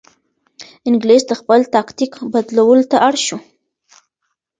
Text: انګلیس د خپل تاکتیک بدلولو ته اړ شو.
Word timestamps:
انګلیس 0.89 1.23
د 1.27 1.31
خپل 1.39 1.59
تاکتیک 1.75 2.11
بدلولو 2.33 2.83
ته 2.91 2.97
اړ 3.07 3.15
شو. 3.25 3.37